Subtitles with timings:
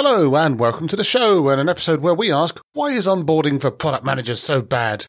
[0.00, 3.60] Hello, and welcome to the show, and an episode where we ask why is onboarding
[3.60, 5.06] for product managers so bad?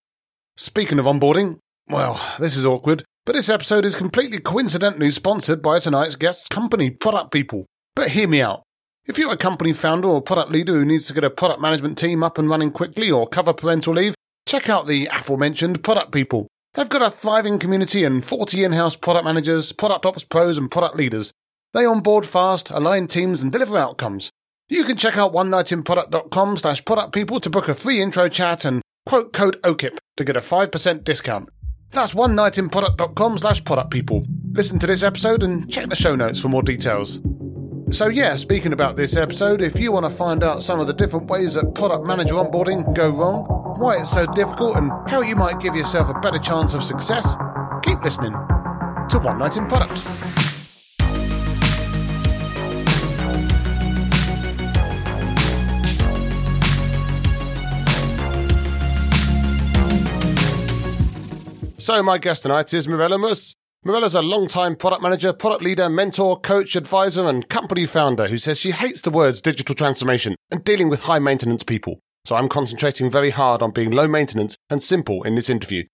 [0.58, 5.78] Speaking of onboarding, well, this is awkward, but this episode is completely coincidentally sponsored by
[5.78, 7.68] tonight's guest's company, Product People.
[7.96, 8.64] But hear me out.
[9.06, 11.96] If you're a company founder or product leader who needs to get a product management
[11.96, 14.16] team up and running quickly or cover parental leave,
[14.48, 16.48] check out the aforementioned Product People.
[16.74, 20.72] They've got a thriving community and 40 in house product managers, product ops pros, and
[20.72, 21.32] product leaders.
[21.76, 24.32] They onboard fast, align teams, and deliver outcomes.
[24.72, 28.84] You can check out onenightinproduct.com slash product people to book a free intro chat and
[29.08, 31.50] quote code OKIP to get a 5% discount.
[31.90, 34.28] That's onenightinproduct.com slash product people.
[34.52, 37.20] Listen to this episode and check the show notes for more details.
[37.90, 40.94] So yeah, speaking about this episode, if you want to find out some of the
[40.94, 43.46] different ways that product manager onboarding can go wrong,
[43.80, 47.36] why it's so difficult and how you might give yourself a better chance of success,
[47.82, 50.49] keep listening to One Night in Product.
[61.80, 63.56] So, my guest tonight is Mirela Mus.
[63.86, 68.60] Mirela's a long-time product manager, product leader, mentor, coach, advisor, and company founder who says
[68.60, 72.02] she hates the words digital transformation and dealing with high maintenance people.
[72.26, 75.86] So, I'm concentrating very hard on being low maintenance and simple in this interview.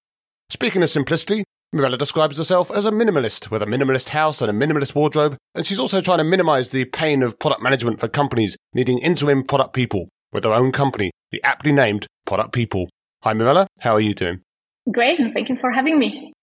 [0.50, 4.66] Speaking of simplicity, Mirela describes herself as a minimalist with a minimalist house and a
[4.66, 8.58] minimalist wardrobe, and she's also trying to minimize the pain of product management for companies
[8.74, 12.90] needing interim product people with their own company, the aptly named Product People.
[13.22, 13.68] Hi, Mirela.
[13.82, 14.42] How are you doing?
[14.92, 16.34] Great, and thank you for having me.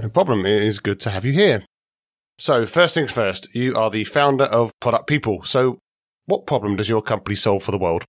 [0.00, 0.46] No problem.
[0.46, 1.64] It is good to have you here.
[2.38, 5.42] So, first things first, you are the founder of Product People.
[5.42, 5.78] So,
[6.26, 8.04] what problem does your company solve for the world?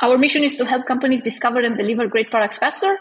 [0.00, 2.96] Our mission is to help companies discover and deliver great products faster.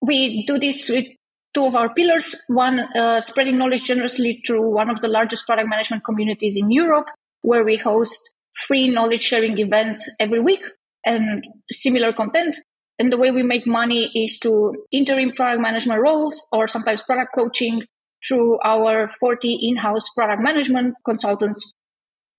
[0.00, 1.06] We do this with
[1.54, 2.34] two of our pillars.
[2.48, 7.08] One, uh, spreading knowledge generously through one of the largest product management communities in Europe,
[7.42, 10.60] where we host free knowledge sharing events every week
[11.04, 12.58] and similar content.
[13.00, 17.34] And the way we make money is to interim product management roles or sometimes product
[17.34, 17.82] coaching
[18.22, 21.72] through our 40 in-house product management consultants.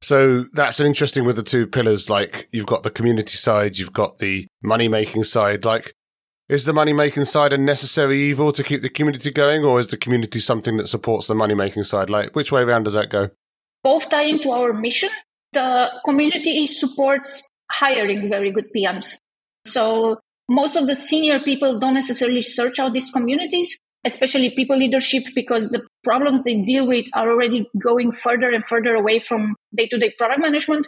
[0.03, 2.11] So that's interesting with the two pillars.
[2.11, 5.65] Like you've got the community side, you've got the money making side.
[5.65, 5.93] Like,
[6.47, 9.87] is the money making side a necessary evil to keep the community going, or is
[9.87, 12.09] the community something that supports the money making side?
[12.09, 13.29] Like, which way around does that go?
[13.83, 15.09] Both tie into our mission.
[15.53, 19.15] The community supports hiring very good PMs.
[19.65, 20.19] So
[20.49, 25.69] most of the senior people don't necessarily search out these communities, especially people leadership, because
[25.69, 29.97] the problems they deal with are already going further and further away from day to
[29.97, 30.87] day product management.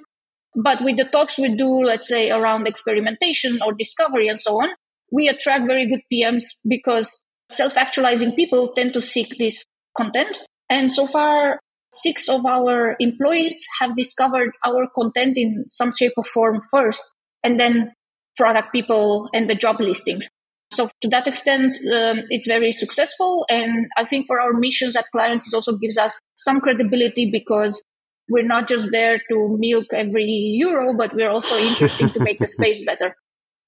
[0.56, 4.69] But with the talks we do, let's say around experimentation or discovery and so on,
[5.12, 9.64] we attract very good PMs because self actualizing people tend to seek this
[9.96, 10.41] content.
[10.70, 11.59] And so far,
[11.91, 17.14] six of our employees have discovered our content in some shape or form first.
[17.44, 17.94] And then
[18.35, 20.27] product people and the job listings.
[20.71, 23.45] So to that extent, um, it's very successful.
[23.49, 27.81] And I think for our missions at clients, it also gives us some credibility because
[28.29, 32.47] we're not just there to milk every euro, but we're also interesting to make the
[32.57, 33.16] space better.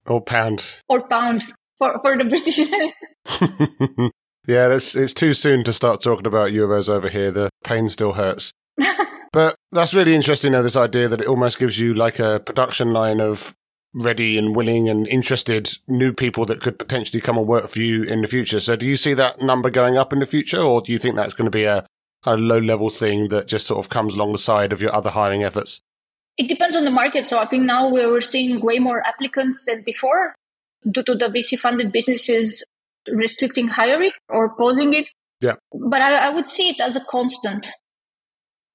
[0.07, 0.81] Or pound.
[0.89, 1.45] Or pound
[1.77, 2.57] for, for the British.
[4.47, 7.31] yeah, it's, it's too soon to start talking about euros over here.
[7.31, 8.51] The pain still hurts.
[9.31, 12.93] but that's really interesting, though, this idea that it almost gives you like a production
[12.93, 13.53] line of
[13.95, 18.03] ready and willing and interested new people that could potentially come and work for you
[18.03, 18.59] in the future.
[18.59, 21.15] So do you see that number going up in the future or do you think
[21.15, 21.87] that's going to be a,
[22.23, 25.09] a low level thing that just sort of comes along the side of your other
[25.09, 25.81] hiring efforts?
[26.37, 27.25] It depends on the market.
[27.25, 30.35] So I think now we're seeing way more applicants than before
[30.89, 32.63] due to the VC funded businesses
[33.07, 35.07] restricting hiring or pausing it.
[35.39, 35.55] Yeah.
[35.71, 37.69] But I, I would see it as a constant.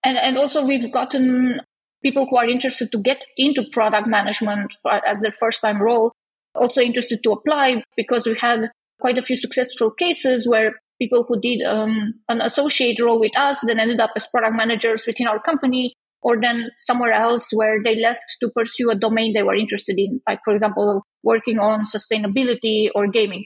[0.03, 1.61] And, and also we've gotten
[2.03, 6.13] people who are interested to get into product management as their first time role
[6.55, 11.41] also interested to apply because we had quite a few successful cases where people who
[11.41, 15.41] did um, an associate role with us then ended up as product managers within our
[15.41, 19.99] company or then somewhere else where they left to pursue a domain they were interested
[19.99, 23.45] in like for example working on sustainability or gaming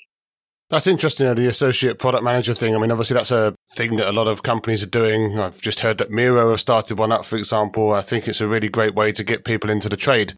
[0.75, 2.75] that's interesting, the associate product manager thing.
[2.75, 5.39] I mean, obviously, that's a thing that a lot of companies are doing.
[5.39, 7.93] I've just heard that Miro have started one up, for example.
[7.93, 10.35] I think it's a really great way to get people into the trade.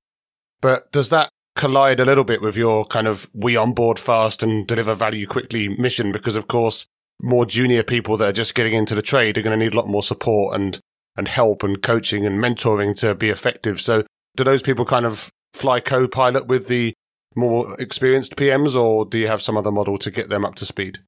[0.61, 4.67] But does that collide a little bit with your kind of we onboard fast and
[4.67, 6.13] deliver value quickly mission?
[6.13, 6.85] Because, of course,
[7.23, 9.77] more junior people that are just getting into the trade are going to need a
[9.77, 10.79] lot more support and,
[11.17, 13.81] and help and coaching and mentoring to be effective.
[13.81, 14.05] So,
[14.37, 16.93] do those people kind of fly co pilot with the
[17.37, 20.65] more experienced PMs, or do you have some other model to get them up to
[20.65, 20.99] speed?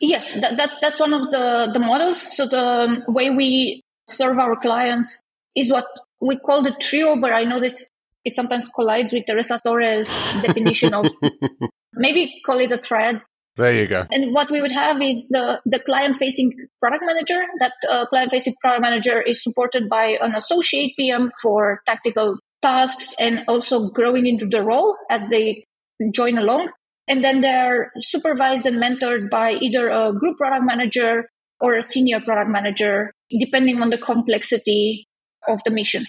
[0.00, 2.20] Yes, that, that that's one of the, the models.
[2.36, 5.18] So the way we serve our clients
[5.54, 5.86] is what
[6.20, 7.88] we call the trio, but I know this
[8.24, 10.08] it sometimes collides with Teresa Torres'
[10.42, 11.06] definition of
[11.92, 13.20] maybe call it a thread.
[13.56, 14.04] There you go.
[14.10, 17.40] And what we would have is the, the client facing product manager.
[17.60, 23.14] That uh, client facing product manager is supported by an associate PM for tactical tasks
[23.18, 25.64] and also growing into the role as they
[26.12, 26.70] join along.
[27.06, 31.28] And then they're supervised and mentored by either a group product manager
[31.60, 35.06] or a senior product manager, depending on the complexity
[35.46, 36.06] of the mission.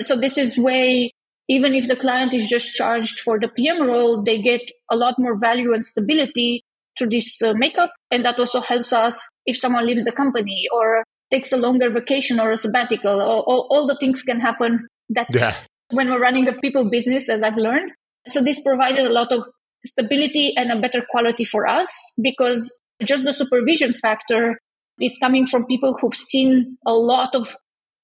[0.00, 1.12] So this is way,
[1.48, 5.16] even if the client is just charged for the PM role, they get a lot
[5.18, 6.62] more value and stability
[6.98, 7.92] through this uh, makeup.
[8.10, 12.40] And that also helps us if someone leaves the company or takes a longer vacation
[12.40, 15.56] or a sabbatical, all, all the things can happen that yeah.
[15.90, 17.92] When we're running a people business, as I've learned.
[18.28, 19.46] So this provided a lot of
[19.84, 21.90] stability and a better quality for us
[22.20, 24.58] because just the supervision factor
[25.00, 27.56] is coming from people who've seen a lot of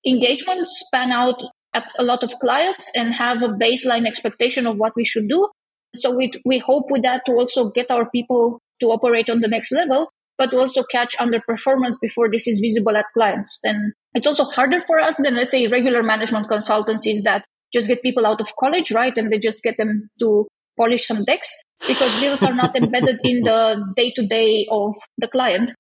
[0.07, 1.43] engagement span out
[1.75, 5.47] at a lot of clients and have a baseline expectation of what we should do.
[5.95, 9.49] So we, we hope with that to also get our people to operate on the
[9.49, 13.59] next level, but also catch underperformance before this is visible at clients.
[13.63, 18.03] And it's also harder for us than, let's say, regular management consultancies that just get
[18.03, 19.17] people out of college, right?
[19.17, 20.47] And they just get them to
[20.79, 21.53] polish some decks
[21.87, 25.73] because deals are not embedded in the day to day of the client.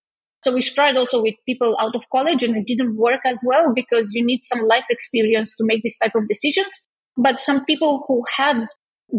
[0.42, 3.72] So we tried also with people out of college and it didn't work as well
[3.74, 6.80] because you need some life experience to make this type of decisions.
[7.16, 8.66] But some people who had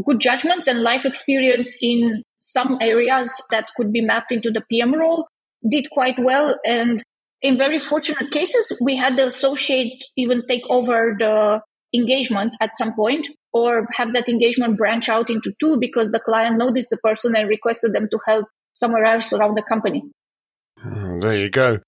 [0.05, 4.93] good judgment and life experience in some areas that could be mapped into the PM
[4.93, 5.27] role
[5.69, 6.59] did quite well.
[6.63, 7.03] And
[7.41, 11.61] in very fortunate cases, we had the associate even take over the
[11.97, 16.57] engagement at some point or have that engagement branch out into two because the client
[16.57, 20.03] noticed the person and requested them to help somewhere else around the company.
[20.79, 21.79] Hmm, there you go.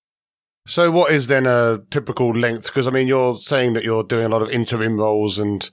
[0.67, 2.65] So, what is then a typical length?
[2.65, 5.67] Because I mean, you're saying that you're doing a lot of interim roles and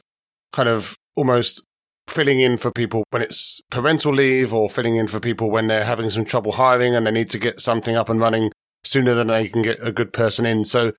[0.53, 1.62] kind of almost
[2.09, 5.85] filling in for people when it's parental leave or filling in for people when they're
[5.85, 8.50] having some trouble hiring and they need to get something up and running
[8.85, 10.65] sooner than they can get a good person in.
[10.65, 10.93] So,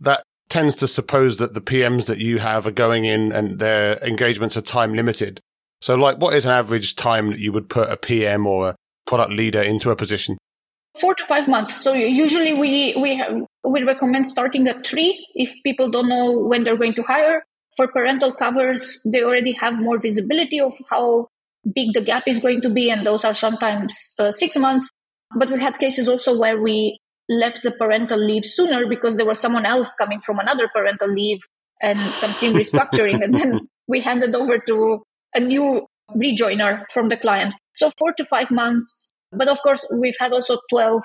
[0.00, 3.96] that tends to suppose that the PMs that you have are going in and their
[4.04, 5.40] engagements are time limited.
[5.80, 8.76] So, like, what is an average time that you would put a PM or a
[9.06, 10.38] product leader into a position?
[10.98, 11.74] Four to five months.
[11.74, 16.62] So usually we we have, we recommend starting at three if people don't know when
[16.62, 17.42] they're going to hire.
[17.76, 21.26] For parental covers, they already have more visibility of how
[21.74, 24.88] big the gap is going to be, and those are sometimes uh, six months.
[25.36, 29.40] But we had cases also where we left the parental leave sooner because there was
[29.40, 31.40] someone else coming from another parental leave
[31.80, 33.22] and some team restructuring.
[33.22, 35.02] and then we handed over to
[35.34, 37.54] a new rejoiner from the client.
[37.74, 39.12] So four to five months.
[39.32, 41.02] But of course, we've had also 12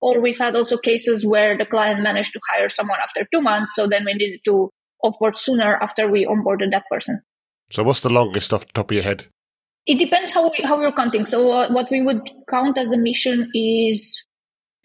[0.00, 3.74] or we've had also cases where the client managed to hire someone after two months.
[3.74, 4.70] So then we needed to
[5.02, 7.22] offboard sooner after we onboarded that person.
[7.70, 9.28] So what's the longest off the top of your head?
[9.86, 11.24] It depends how we, how we're counting.
[11.24, 14.24] So uh, what we would count as a mission is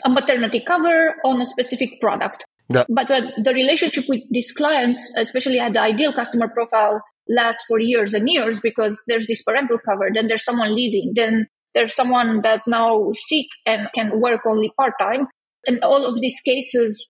[0.06, 2.46] a maternity cover on a specific product.
[2.70, 2.84] Yeah.
[2.90, 8.14] But the relationship with these clients, especially at the ideal customer profile, lasts for years
[8.14, 12.68] and years because there's this parental cover, then there's someone leaving, then there's someone that's
[12.68, 15.28] now sick and can work only part time.
[15.66, 17.08] And all of these cases,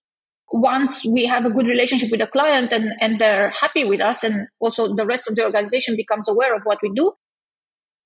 [0.52, 4.22] once we have a good relationship with the client and, and they're happy with us,
[4.22, 7.12] and also the rest of the organization becomes aware of what we do,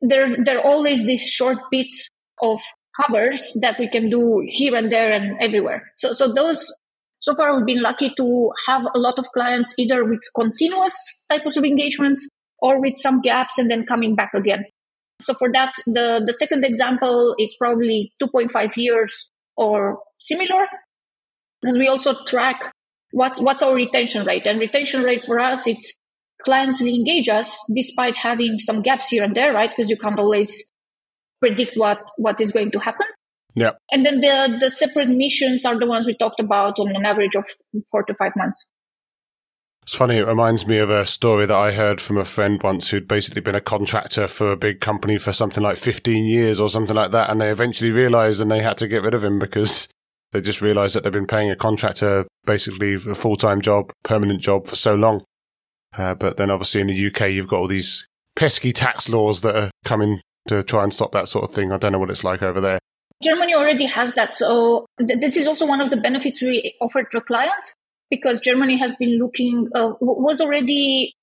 [0.00, 2.08] there, there are always these short bits
[2.42, 2.60] of
[3.00, 5.90] covers that we can do here and there and everywhere.
[5.96, 6.66] So, so those,
[7.18, 10.96] so far we've been lucky to have a lot of clients either with continuous
[11.30, 14.64] types of engagements or with some gaps and then coming back again.
[15.20, 20.66] So for that, the, the second example is probably 2.5 years or similar
[21.60, 22.72] because we also track
[23.12, 25.94] what's, what's our retention rate and retention rate for us, it's
[26.44, 29.70] clients re-engage us despite having some gaps here and there, right?
[29.70, 30.71] Because you can't always
[31.42, 33.06] predict what what is going to happen.
[33.54, 33.72] Yeah.
[33.90, 37.34] And then the the separate missions are the ones we talked about on an average
[37.34, 37.44] of
[37.90, 38.64] four to five months.
[39.82, 42.90] It's funny, it reminds me of a story that I heard from a friend once
[42.90, 46.68] who'd basically been a contractor for a big company for something like 15 years or
[46.68, 47.30] something like that.
[47.30, 49.88] And they eventually realized and they had to get rid of him because
[50.32, 54.40] they just realized that they've been paying a contractor basically a full time job, permanent
[54.40, 55.24] job for so long.
[55.98, 58.06] Uh, but then obviously in the UK, you've got all these
[58.36, 61.72] pesky tax laws that are coming to try and stop that sort of thing?
[61.72, 62.78] I don't know what it's like over there.
[63.22, 64.34] Germany already has that.
[64.34, 67.74] So th- this is also one of the benefits we offer to clients
[68.10, 71.14] because Germany has been looking, uh, was already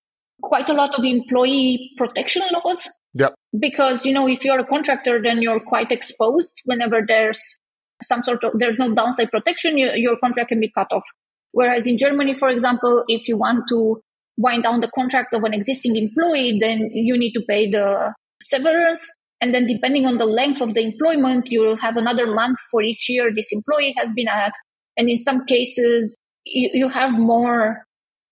[0.41, 2.87] quite a lot of employee protection laws.
[3.13, 3.33] Yep.
[3.59, 7.59] Because, you know, if you're a contractor, then you're quite exposed whenever there's
[8.01, 11.03] some sort of, there's no downside protection, you, your contract can be cut off.
[11.51, 14.01] Whereas in Germany, for example, if you want to
[14.37, 19.07] wind down the contract of an existing employee, then you need to pay the severance.
[19.41, 23.07] And then depending on the length of the employment, you'll have another month for each
[23.09, 24.51] year this employee has been at.
[24.97, 26.15] And in some cases,
[26.45, 27.83] you, you have more,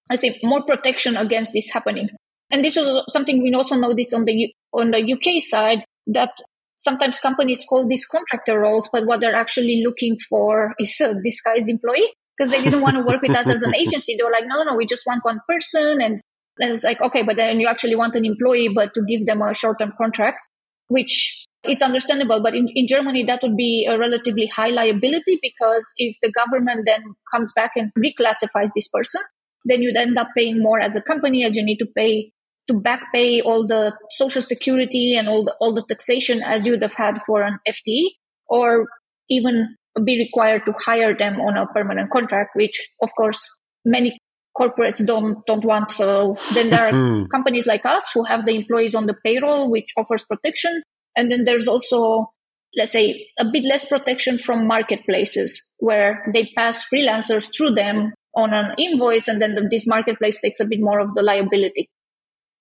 [0.10, 2.10] I say, more protection against this happening.
[2.52, 6.32] And this is something we also noticed on the on the UK side that
[6.78, 11.68] sometimes companies call these contractor roles, but what they're actually looking for is a disguised
[11.68, 14.16] employee because they didn't want to work with us as an agency.
[14.16, 16.02] They were like, no, no, no, we just want one person.
[16.02, 16.22] And
[16.60, 19.42] then it's like, okay, but then you actually want an employee, but to give them
[19.42, 20.40] a short term contract,
[20.88, 22.42] which it's understandable.
[22.42, 26.84] But in, in Germany, that would be a relatively high liability because if the government
[26.86, 29.22] then comes back and reclassifies this person,
[29.66, 32.32] then you'd end up paying more as a company as you need to pay
[32.68, 36.74] to back pay all the social security and all the all the taxation as you
[36.74, 38.04] would have had for an FTE,
[38.48, 38.88] or
[39.30, 43.42] even be required to hire them on a permanent contract, which of course
[43.86, 44.20] many
[44.58, 45.92] corporates don't don't want.
[45.92, 47.26] So then there are hmm.
[47.26, 50.82] companies like us who have the employees on the payroll, which offers protection,
[51.16, 52.28] and then there's also
[52.76, 58.54] let's say a bit less protection from marketplaces where they pass freelancers through them on
[58.54, 61.90] an invoice and then the, this marketplace takes a bit more of the liability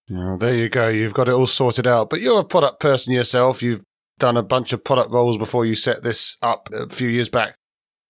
[0.09, 0.89] well, there you go.
[0.89, 2.11] You've got it all sorted out.
[2.11, 3.63] But you're a product person yourself.
[3.63, 3.83] You've
[4.19, 7.57] done a bunch of product roles before you set this up a few years back.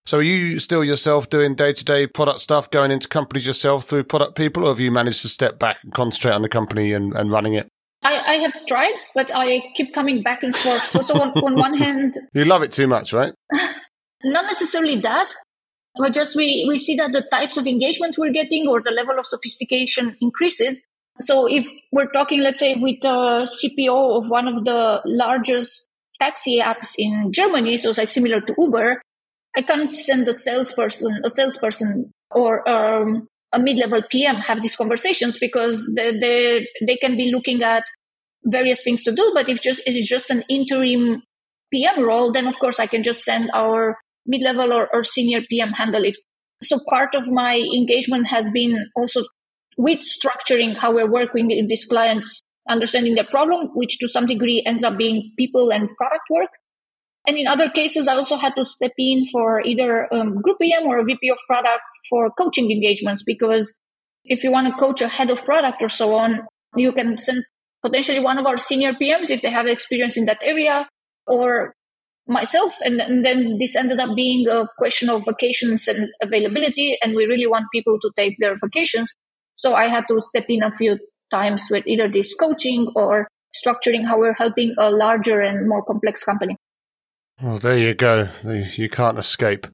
[0.06, 3.84] So are you still yourself doing day to day product stuff, going into companies yourself
[3.86, 6.92] through product people, or have you managed to step back and concentrate on the company
[6.92, 7.66] and, and running it?
[8.04, 10.84] I, I, have tried, but I keep coming back and forth.
[10.84, 13.32] So, so on, on one hand, you love it too much, right?
[14.22, 15.28] Not necessarily that,
[15.96, 19.18] but just we, we see that the types of engagement we're getting or the level
[19.18, 20.86] of sophistication increases.
[21.18, 25.88] So if we're talking, let's say, with the CPO of one of the largest
[26.20, 29.02] taxi apps in Germany, so it's like similar to Uber,
[29.56, 35.38] I can't send a salesperson, a salesperson or um, a mid-level PM have these conversations
[35.38, 37.84] because they, they, they can be looking at
[38.44, 39.32] various things to do.
[39.34, 41.22] But if just it's just an interim
[41.72, 43.96] PM role, then of course I can just send our
[44.26, 46.16] mid-level or, or senior PM handle it.
[46.62, 49.24] So part of my engagement has been also
[49.76, 54.62] with structuring how we're working with these clients, understanding their problem, which to some degree
[54.66, 56.50] ends up being people and product work.
[57.26, 60.84] And in other cases, I also had to step in for either um, group PM
[60.84, 63.74] or a VP of product for coaching engagements because
[64.24, 67.44] if you want to coach a head of product or so on, you can send
[67.84, 70.88] potentially one of our senior PMs if they have experience in that area
[71.26, 71.74] or
[72.28, 72.76] myself.
[72.80, 76.96] And, and then this ended up being a question of vacations and availability.
[77.02, 79.12] And we really want people to take their vacations.
[79.54, 80.98] So I had to step in a few
[81.30, 86.22] times with either this coaching or structuring how we're helping a larger and more complex
[86.22, 86.56] company.
[87.42, 88.28] Well, there you go.
[88.44, 89.66] You can't escape.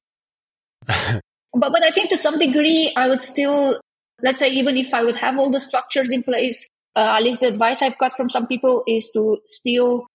[0.85, 1.21] but
[1.53, 3.79] but I think to some degree, I would still,
[4.21, 7.41] let's say, even if I would have all the structures in place, uh, at least
[7.41, 10.07] the advice I've got from some people is to still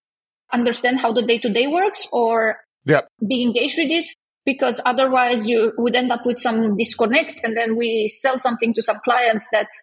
[0.52, 3.09] understand how the day to day works or yep.
[3.26, 4.14] be engaged with this
[4.45, 8.81] because otherwise you would end up with some disconnect and then we sell something to
[8.81, 9.78] some clients that's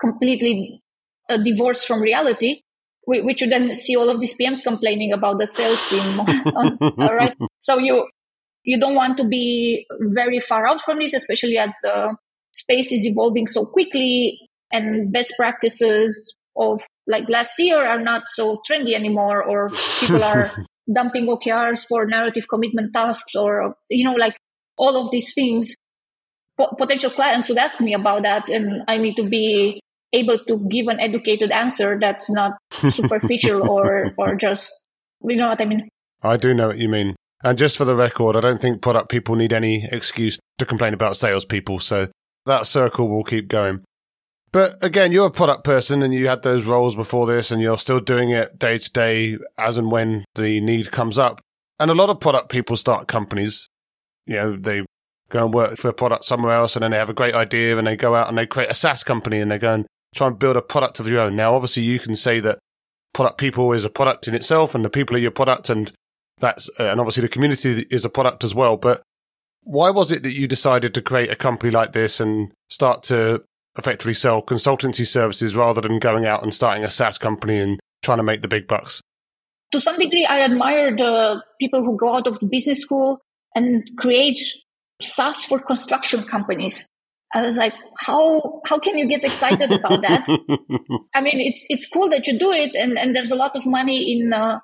[0.00, 0.80] completely
[1.28, 2.62] uh, divorced from reality
[3.06, 6.20] which you then see all of these PMs complaining about the sales team.
[6.54, 7.36] Um, all right.
[7.60, 8.06] So you,
[8.64, 12.16] you don't want to be very far out from this, especially as the
[12.52, 14.38] space is evolving so quickly
[14.70, 20.52] and best practices of like last year are not so trendy anymore or people are
[20.94, 24.36] dumping OKRs for narrative commitment tasks or, you know, like
[24.76, 25.74] all of these things.
[26.78, 29.80] potential clients would ask me about that and I need to be
[30.12, 32.52] able to give an educated answer that's not
[32.88, 34.70] superficial or, or just,
[35.24, 35.88] you know what I mean?
[36.22, 37.16] I do know what you mean.
[37.42, 40.94] And just for the record, I don't think product people need any excuse to complain
[40.94, 41.80] about salespeople.
[41.80, 42.08] So
[42.46, 43.84] that circle will keep going.
[44.52, 47.78] But again, you're a product person and you had those roles before this and you're
[47.78, 51.40] still doing it day to day as and when the need comes up.
[51.80, 53.66] And a lot of product people start companies.
[54.26, 54.82] You know, they
[55.30, 57.78] go and work for a product somewhere else and then they have a great idea
[57.78, 60.26] and they go out and they create a SaaS company and they go and try
[60.26, 61.36] and build a product of your own.
[61.36, 62.58] Now, obviously you can say that
[63.12, 65.92] product people is a product in itself and the people are your product and
[66.38, 68.76] that's, uh, and obviously the community is a product as well.
[68.76, 69.02] But
[69.62, 73.42] why was it that you decided to create a company like this and start to
[73.78, 78.18] effectively sell consultancy services rather than going out and starting a SaaS company and trying
[78.18, 79.00] to make the big bucks?
[79.72, 83.20] To some degree, I admire the people who go out of the business school
[83.54, 84.38] and create
[85.00, 86.86] SaaS for construction companies.
[87.34, 90.26] I was like, how how can you get excited about that?
[91.14, 93.66] I mean, it's it's cool that you do it, and and there's a lot of
[93.66, 94.60] money in uh,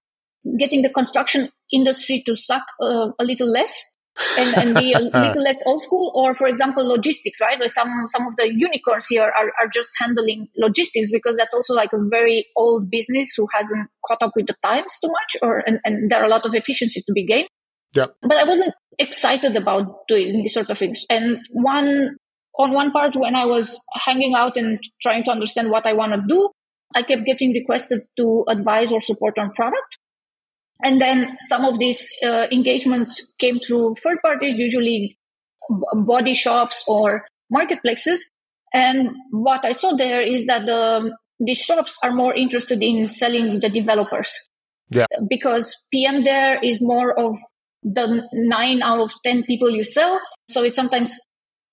[0.59, 3.95] getting the construction industry to suck uh, a little less.
[4.37, 7.89] and, and be a little less old school or for example logistics right like some
[8.07, 12.03] some of the unicorns here are, are just handling logistics because that's also like a
[12.11, 16.11] very old business who hasn't caught up with the times too much or and, and
[16.11, 17.49] there are a lot of efficiencies to be gained
[17.95, 22.17] yeah but i wasn't excited about doing these sort of things and one
[22.59, 26.13] on one part when i was hanging out and trying to understand what i want
[26.13, 26.51] to do
[26.95, 29.99] i kept getting requested to advise or support on product
[30.83, 35.19] and then some of these uh, engagements came through third parties, usually
[35.95, 38.25] body shops or marketplaces.
[38.73, 43.61] And what I saw there is that the, the shops are more interested in selling
[43.61, 44.33] the developers.
[44.91, 45.07] Yeah.
[45.29, 47.39] Because PM there is more of
[47.83, 50.21] the nine out of 10 people you sell.
[50.49, 51.19] So it's sometimes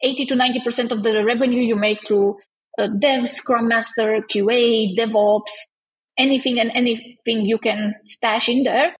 [0.02, 2.38] 80 to 90% of the revenue you make through
[2.78, 5.52] uh, dev, scrum master, QA, DevOps,
[6.18, 8.96] anything and anything you can stash in there.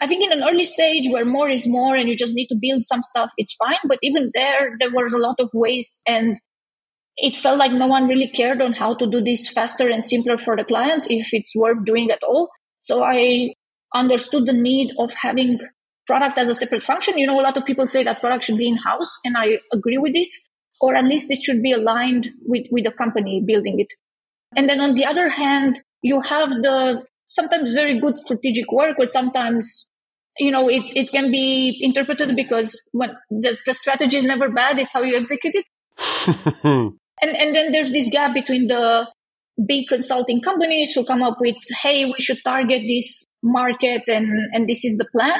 [0.00, 2.58] I think in an early stage where more is more and you just need to
[2.60, 3.76] build some stuff, it's fine.
[3.86, 6.40] But even there, there was a lot of waste and
[7.16, 10.38] it felt like no one really cared on how to do this faster and simpler
[10.38, 12.48] for the client if it's worth doing at all.
[12.78, 13.54] So I
[13.94, 15.58] understood the need of having
[16.10, 17.16] product as a separate function.
[17.16, 19.60] You know, a lot of people say that product should be in house, and I
[19.72, 20.40] agree with this,
[20.80, 23.94] or at least it should be aligned with, with the company building it.
[24.56, 29.06] And then on the other hand, you have the sometimes very good strategic work, or
[29.06, 29.86] sometimes
[30.38, 34.80] you know it, it can be interpreted because when the, the strategy is never bad,
[34.80, 35.66] it's how you execute it.
[36.64, 39.06] and and then there's this gap between the
[39.64, 44.68] big consulting companies who come up with, hey, we should target this market and and
[44.68, 45.38] this is the plan.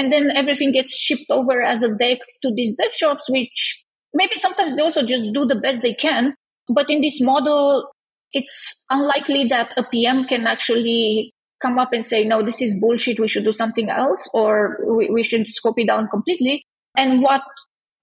[0.00, 4.34] And then everything gets shipped over as a deck to these dev shops, which maybe
[4.34, 6.32] sometimes they also just do the best they can.
[6.72, 7.86] But in this model,
[8.32, 13.20] it's unlikely that a PM can actually come up and say, no, this is bullshit.
[13.20, 16.64] We should do something else or we, we should scope it down completely.
[16.96, 17.42] And what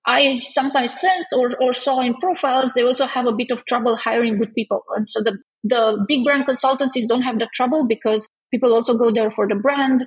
[0.05, 3.95] I sometimes sensed or, or saw in profiles, they also have a bit of trouble
[3.95, 4.83] hiring good people.
[4.95, 9.11] And so the, the big brand consultancies don't have the trouble because people also go
[9.11, 10.05] there for the brand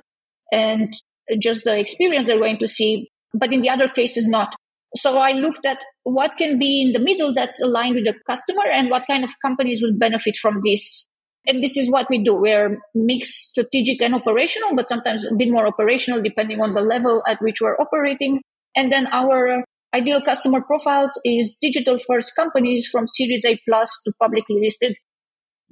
[0.53, 0.93] and
[1.39, 3.09] just the experience they're going to see.
[3.33, 4.53] But in the other cases, not.
[4.95, 8.63] So I looked at what can be in the middle that's aligned with the customer
[8.71, 11.07] and what kind of companies will benefit from this.
[11.47, 12.35] And this is what we do.
[12.35, 17.23] We're mixed strategic and operational, but sometimes a bit more operational depending on the level
[17.27, 18.41] at which we're operating.
[18.75, 19.63] And then our
[19.93, 24.95] ideal customer profiles is digital first companies from Series A plus to publicly listed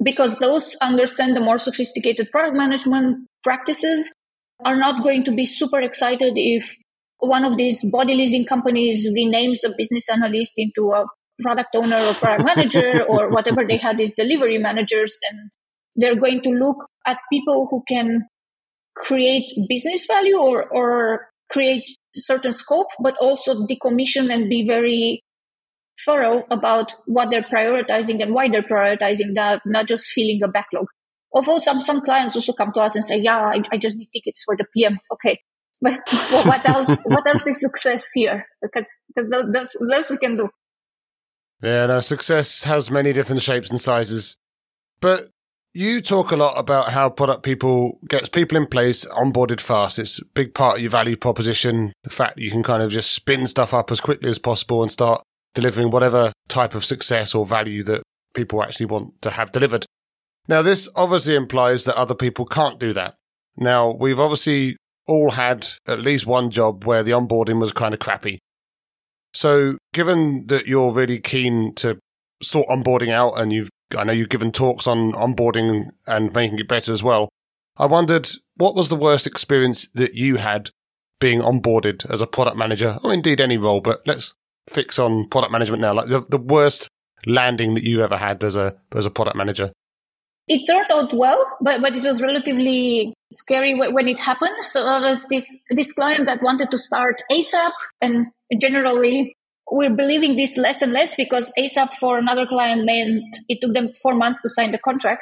[0.03, 4.13] because those understand the more sophisticated product management practices
[4.65, 6.75] are not going to be super excited if
[7.19, 11.05] one of these body leasing companies renames a business analyst into a
[11.41, 15.49] product owner or product manager or whatever they had is delivery managers and
[15.95, 18.25] they're going to look at people who can
[18.95, 21.83] create business value or, or create
[22.15, 25.23] certain scope, but also decommission and be very
[26.05, 30.85] thorough about what they're prioritizing and why they're prioritizing that, not just filling a backlog.
[31.31, 34.09] Although some, some clients also come to us and say, yeah, I, I just need
[34.11, 34.99] tickets for the PM.
[35.13, 35.39] Okay.
[35.81, 36.01] But
[36.45, 38.45] what else, what else is success here?
[38.61, 40.49] Because, because those, those we can do.
[41.61, 44.35] Yeah, no, success has many different shapes and sizes.
[44.99, 45.21] But
[45.73, 49.99] you talk a lot about how product people gets people in place onboarded fast.
[49.99, 51.93] It's a big part of your value proposition.
[52.03, 54.81] The fact that you can kind of just spin stuff up as quickly as possible
[54.81, 55.21] and start
[55.53, 59.85] delivering whatever type of success or value that people actually want to have delivered.
[60.49, 63.15] Now, this obviously implies that other people can't do that.
[63.55, 64.75] Now, we've obviously
[65.07, 68.39] all had at least one job where the onboarding was kind of crappy.
[69.31, 71.99] So, given that you're really keen to
[72.41, 76.67] sort onboarding out and you've I know you've given talks on onboarding and making it
[76.67, 77.29] better as well.
[77.77, 80.69] I wondered what was the worst experience that you had
[81.19, 84.33] being onboarded as a product manager, or indeed any role, but let's
[84.69, 85.93] fix on product management now.
[85.93, 86.87] Like the, the worst
[87.25, 89.71] landing that you ever had as a as a product manager.
[90.49, 94.63] It turned out well, but but it was relatively scary when it happened.
[94.63, 98.25] So there was this this client that wanted to start ASAP, and
[98.59, 99.35] generally
[99.71, 103.91] we're believing this less and less because ASAP for another client meant it took them
[104.01, 105.21] four months to sign the contract.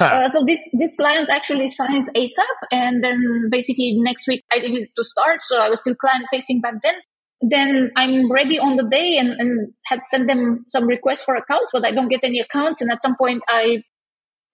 [0.00, 4.90] uh, so this this client actually signs ASAP, and then basically next week I needed
[4.96, 5.42] to start.
[5.42, 6.94] So I was still client facing back then.
[7.40, 11.70] Then I'm ready on the day and, and had sent them some requests for accounts,
[11.72, 12.80] but I don't get any accounts.
[12.80, 13.82] And at some point I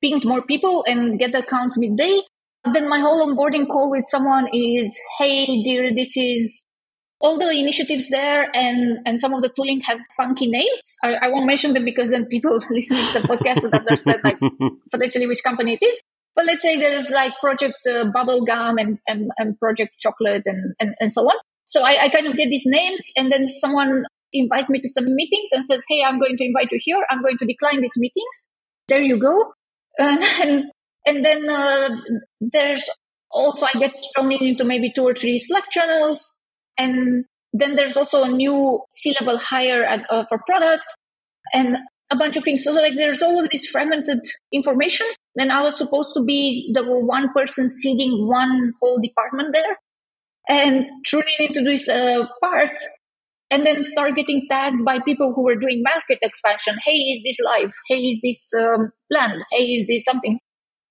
[0.04, 2.20] pinged more people and get the accounts midday.
[2.72, 6.64] Then my whole onboarding call with someone is, Hey, dear, this is
[7.20, 10.96] all the initiatives there and, and some of the tooling have funky names.
[11.02, 14.38] I, I won't mention them because then people listening to the podcast would understand like
[14.90, 15.98] potentially which company it is.
[16.36, 20.94] But let's say there's like Project uh, Bubblegum and, and, and Project Chocolate and, and,
[21.00, 21.36] and so on.
[21.66, 25.06] So I, I kind of get these names and then someone invites me to some
[25.14, 27.02] meetings and says, Hey, I'm going to invite you here.
[27.08, 28.48] I'm going to decline these meetings.
[28.88, 29.52] There you go.
[29.98, 30.64] And, and,
[31.06, 31.88] and then uh,
[32.40, 32.88] there's
[33.30, 36.38] also, I get thrown into maybe two or three Slack channels.
[36.78, 40.84] And then there's also a new C level hire at, uh, for product
[41.52, 41.78] and
[42.10, 42.64] a bunch of things.
[42.64, 44.20] So, so, like there's all of this fragmented
[44.52, 45.06] information.
[45.36, 49.78] Then I was supposed to be the one person seeding one whole department there
[50.48, 52.86] and tuning into these uh, parts
[53.54, 56.76] and then start getting tagged by people who were doing market expansion.
[56.84, 57.72] Hey, is this live?
[57.88, 59.44] Hey, is this um, planned?
[59.52, 60.40] Hey, is this something?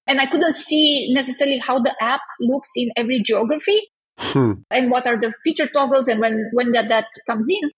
[0.08, 3.82] And I couldn't see necessarily how the app looks in every geography
[4.18, 4.54] hmm.
[4.72, 7.70] and what are the feature toggles and when, when that, that comes in.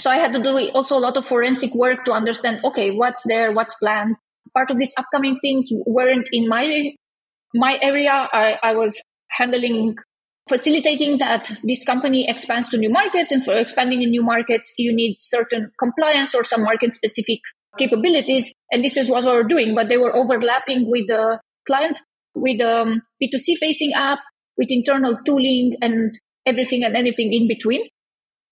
[0.00, 3.22] So I had to do also a lot of forensic work to understand, okay, what's
[3.24, 4.16] there, what's planned.
[4.52, 6.90] Part of these upcoming things weren't in my,
[7.54, 8.28] my area.
[8.32, 9.00] I, I was
[9.30, 9.94] handling
[10.48, 13.30] facilitating that this company expands to new markets.
[13.30, 17.40] And for expanding in new markets, you need certain compliance or some market specific
[17.78, 18.52] capabilities.
[18.72, 21.98] And this is what we were doing, but they were overlapping with the client,
[22.34, 24.20] with um, B2C facing app,
[24.56, 27.88] with internal tooling and everything and anything in between.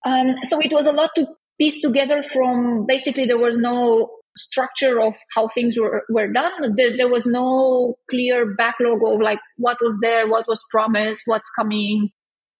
[0.05, 1.27] Um, so it was a lot to
[1.59, 6.73] piece together from basically there was no structure of how things were, were done.
[6.75, 11.49] There, there, was no clear backlog of like what was there, what was promised, what's
[11.49, 12.09] coming,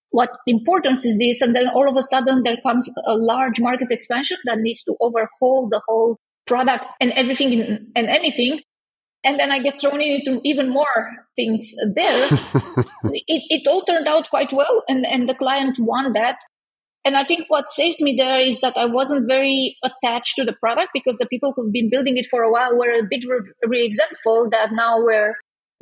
[0.09, 1.41] what importance is this.
[1.41, 4.95] And then all of a sudden there comes a large market expansion that needs to
[4.99, 8.61] overhaul the whole product and everything in, and anything.
[9.23, 12.27] And then I get thrown into even more things there.
[13.03, 16.37] it, it all turned out quite well and, and the client won that.
[17.07, 20.51] And I think what saved me there is that I wasn't very attached to the
[20.51, 23.39] product because the people who've been building it for a while were a bit re-
[23.65, 25.33] resentful that now we're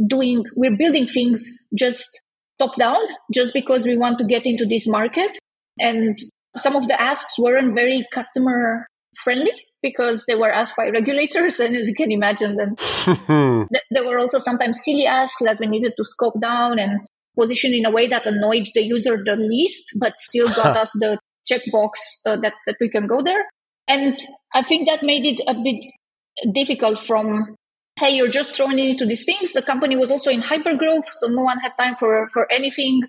[0.06, 2.22] doing, we're building things just
[2.60, 3.02] top down,
[3.34, 5.36] just because we want to get into this market.
[5.80, 6.16] And
[6.58, 8.86] some of the asks weren't very customer
[9.24, 11.60] friendly because they were asked by regulators.
[11.64, 12.76] And as you can imagine, then
[13.74, 17.00] th- there were also sometimes silly asks that we needed to scope down and
[17.38, 21.20] positioned in a way that annoyed the user the least, but still got us the
[21.50, 21.92] checkbox
[22.26, 23.44] uh, that, that we can go there.
[23.88, 24.18] And
[24.54, 27.56] I think that made it a bit difficult from,
[28.00, 29.54] hey, you're just thrown into these things.
[29.54, 33.02] The company was also in hypergrowth, so no one had time for, for anything.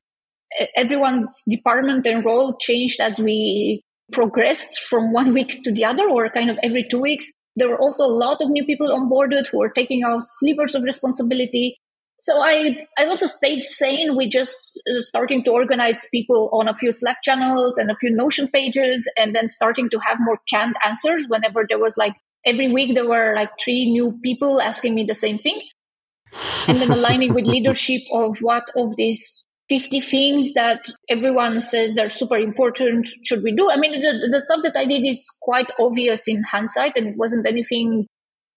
[0.77, 6.29] Everyone's department and role changed as we progressed from one week to the other, or
[6.31, 7.31] kind of every two weeks.
[7.57, 10.83] There were also a lot of new people onboarded who were taking out slivers of
[10.83, 11.79] responsibility.
[12.27, 14.17] So I, I also stayed sane.
[14.17, 18.11] With just uh, starting to organize people on a few Slack channels and a few
[18.11, 22.73] Notion pages, and then starting to have more canned answers whenever there was like every
[22.73, 25.63] week there were like three new people asking me the same thing,
[26.67, 32.11] and then aligning with leadership of what of these 50 things that everyone says they're
[32.11, 33.71] super important should we do.
[33.71, 37.17] I mean the, the stuff that i did is quite obvious in hindsight and it
[37.17, 38.07] wasn't anything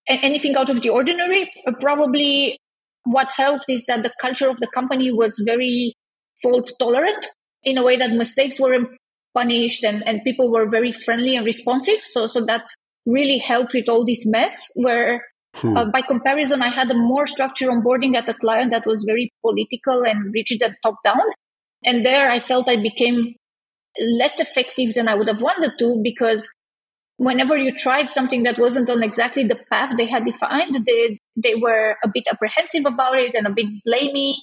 [0.07, 1.51] anything out of the ordinary.
[1.79, 2.57] Probably
[3.05, 5.95] what helped is that the culture of the company was very
[6.41, 7.29] fault tolerant
[7.63, 8.89] in a way that mistakes weren't
[9.33, 11.99] punished and, and people were very friendly and responsive.
[12.01, 12.63] So, so that
[13.05, 15.23] really helped with all this mess where
[15.55, 15.77] hmm.
[15.77, 19.31] uh, by comparison, I had a more structured onboarding at a client that was very
[19.41, 21.21] political and rigid and top down.
[21.83, 23.35] And there I felt I became
[23.99, 26.47] less effective than I would have wanted to because
[27.17, 31.55] whenever you tried something that wasn't on exactly the path they had defined, they, they
[31.55, 34.33] were a bit apprehensive about it and a bit blamey.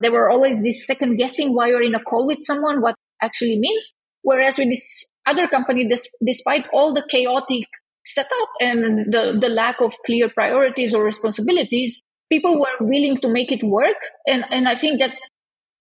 [0.00, 3.58] There were always this second guessing why you're in a call with someone, what actually
[3.58, 3.92] means.
[4.22, 7.64] Whereas with this other company, this, despite all the chaotic
[8.04, 13.52] setup and the, the lack of clear priorities or responsibilities, people were willing to make
[13.52, 13.96] it work.
[14.26, 15.14] And, and I think that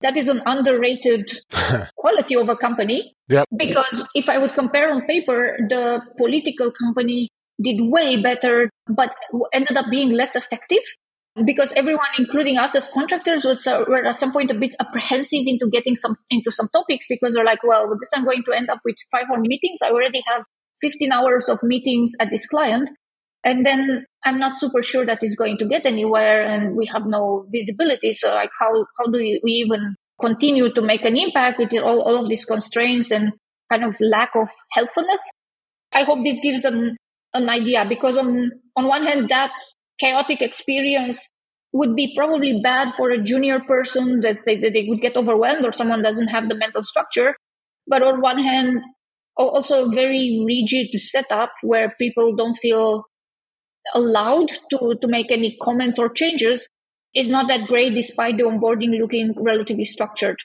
[0.02, 1.32] that is an underrated
[1.98, 3.14] quality of a company.
[3.28, 3.48] Yep.
[3.56, 7.30] Because if I would compare on paper, the political company
[7.62, 9.14] did way better, but
[9.54, 10.84] ended up being less effective
[11.46, 15.44] because everyone, including us as contractors, was, uh, were at some point a bit apprehensive
[15.46, 18.70] into getting some into some topics because they're like, well, this I'm going to end
[18.70, 19.80] up with five more meetings.
[19.84, 20.44] I already have
[20.82, 22.90] 15 hours of meetings at this client.
[23.44, 27.06] And then I'm not super sure that it's going to get anywhere and we have
[27.06, 28.12] no visibility.
[28.12, 32.22] So like how, how do we even continue to make an impact with all, all
[32.22, 33.32] of these constraints and
[33.72, 35.22] kind of lack of helpfulness?
[35.94, 36.98] I hope this gives an,
[37.34, 39.52] an idea because on, on one hand, that
[40.00, 41.30] chaotic experience
[41.72, 45.66] would be probably bad for a junior person that they, that they would get overwhelmed
[45.66, 47.36] or someone doesn't have the mental structure.
[47.88, 48.82] But on one hand,
[49.38, 53.04] also a very rigid setup where people don't feel
[53.94, 56.68] allowed to, to make any comments or changes
[57.16, 60.38] is not that great despite the onboarding looking relatively structured.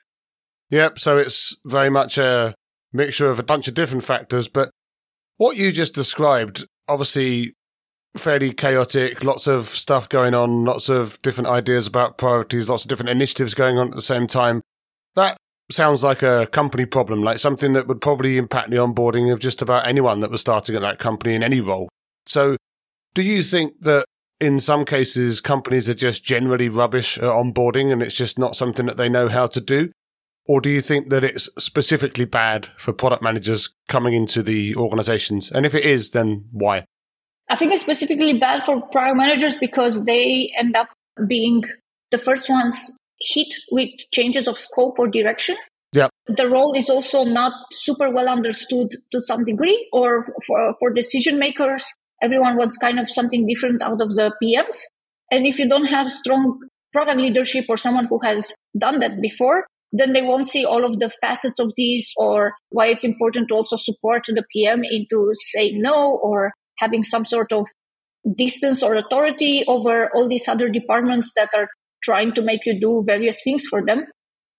[0.70, 0.99] Yep.
[0.99, 2.55] So it's very much a
[2.92, 4.49] mixture of a bunch of different factors.
[4.49, 4.70] But
[5.37, 7.55] what you just described, obviously
[8.16, 12.88] fairly chaotic, lots of stuff going on, lots of different ideas about priorities, lots of
[12.88, 14.61] different initiatives going on at the same time.
[15.16, 15.37] That
[15.70, 19.62] sounds like a company problem, like something that would probably impact the onboarding of just
[19.62, 21.88] about anyone that was starting at that company in any role.
[22.27, 22.57] So
[23.14, 24.07] do you think that
[24.40, 28.87] in some cases companies are just generally rubbish at onboarding and it's just not something
[28.87, 29.90] that they know how to do?
[30.46, 35.50] Or do you think that it's specifically bad for product managers coming into the organizations?
[35.50, 36.85] And if it is, then why?
[37.48, 40.88] I think it's specifically bad for product managers because they end up
[41.26, 41.62] being
[42.11, 45.57] the first ones hit with changes of scope or direction.
[45.92, 46.09] Yeah.
[46.26, 51.38] The role is also not super well understood to some degree, or for, for decision
[51.38, 51.87] makers,
[52.20, 54.80] everyone wants kind of something different out of the PMs.
[55.30, 56.59] And if you don't have strong
[56.92, 60.98] product leadership or someone who has done that before, then they won't see all of
[60.98, 65.80] the facets of this or why it's important to also support the PM into saying
[65.80, 67.64] no or having some sort of
[68.37, 71.68] distance or authority over all these other departments that are
[72.02, 74.04] trying to make you do various things for them.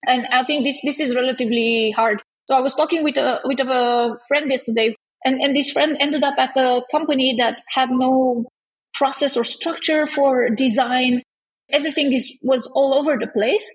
[0.08, 2.22] And I think this this is relatively hard.
[2.48, 4.96] So I was talking with a with a friend yesterday,
[5.26, 8.46] and, and this friend ended up at a company that had no
[8.94, 11.24] process or structure for design.
[11.70, 13.70] Everything is was all over the place.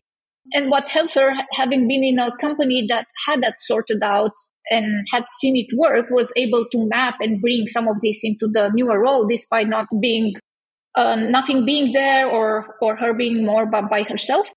[0.52, 4.32] And what helped her, having been in a company that had that sorted out
[4.70, 8.48] and had seen it work, was able to map and bring some of this into
[8.52, 10.34] the newer role, despite not being
[10.96, 14.50] um, nothing being there or or her being more by, by herself.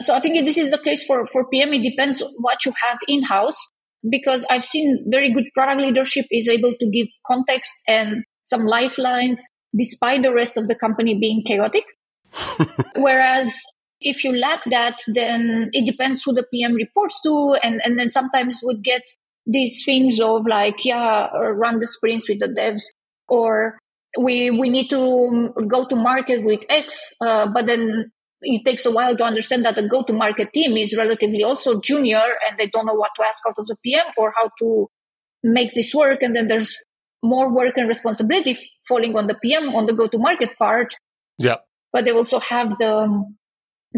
[0.00, 1.72] So I think this is the case for for PM.
[1.72, 3.58] It depends what you have in house
[4.08, 9.44] because I've seen very good product leadership is able to give context and some lifelines
[9.76, 11.84] despite the rest of the company being chaotic.
[12.96, 13.60] Whereas
[14.00, 18.10] if you lack that, then it depends who the PM reports to, and and then
[18.10, 19.02] sometimes would get
[19.46, 22.82] these things of like yeah, run the sprints with the devs
[23.28, 23.78] or
[24.18, 28.10] we we need to go to market with X, uh, but then
[28.42, 31.80] it takes a while to understand that the go to market team is relatively also
[31.80, 34.88] junior and they don't know what to ask out of the PM or how to
[35.42, 36.22] make this work.
[36.22, 36.76] And then there's
[37.22, 38.56] more work and responsibility
[38.86, 40.94] falling on the PM on the go to market part.
[41.38, 41.56] Yeah.
[41.92, 43.24] But they also have the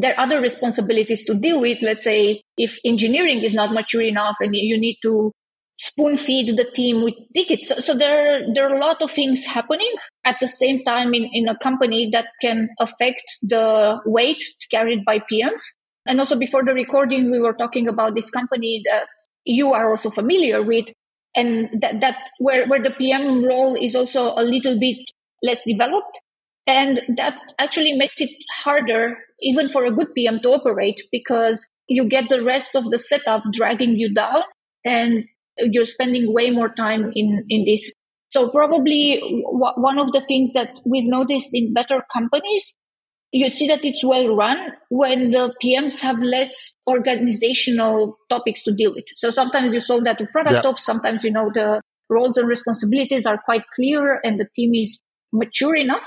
[0.00, 1.78] there are other responsibilities to deal with.
[1.82, 5.32] Let's say if engineering is not mature enough and you need to
[5.78, 7.68] spoon feed the team with tickets.
[7.68, 9.92] So, so, there, there are a lot of things happening
[10.24, 15.20] at the same time in, in a company that can affect the weight carried by
[15.20, 15.62] PMs.
[16.06, 19.06] And also before the recording, we were talking about this company that
[19.44, 20.86] you are also familiar with
[21.36, 24.96] and that, that where, where the PM role is also a little bit
[25.42, 26.18] less developed.
[26.68, 28.30] And that actually makes it
[28.62, 32.98] harder even for a good PM to operate because you get the rest of the
[32.98, 34.42] setup dragging you down
[34.84, 35.24] and
[35.56, 37.90] you're spending way more time in, in this.
[38.28, 42.76] So probably w- one of the things that we've noticed in better companies,
[43.32, 44.58] you see that it's well run
[44.90, 49.06] when the PMs have less organizational topics to deal with.
[49.16, 50.70] So sometimes you solve that to product yeah.
[50.70, 50.84] ops.
[50.84, 55.00] Sometimes, you know, the roles and responsibilities are quite clear and the team is
[55.32, 56.06] mature enough.